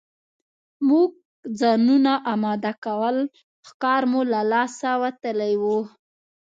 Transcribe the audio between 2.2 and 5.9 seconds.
اماده کول ښکار مو له لاسه وتلی وو.